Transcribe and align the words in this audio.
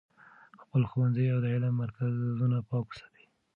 خپل 0.61 0.81
ښوونځي 0.89 1.25
او 1.33 1.39
د 1.43 1.45
علم 1.53 1.73
مرکزونه 1.83 2.57
پاک 2.69 2.85
وساتئ. 2.89 3.25